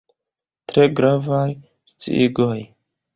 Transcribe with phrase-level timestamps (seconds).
[0.71, 1.45] Tre gravaj
[1.91, 2.57] sciigoj.